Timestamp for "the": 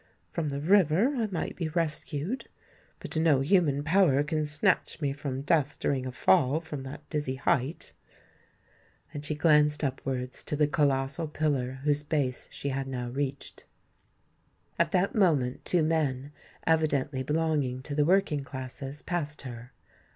0.49-0.59, 10.55-10.65, 17.93-18.03